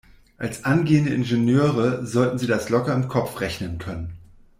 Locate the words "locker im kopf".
2.69-3.39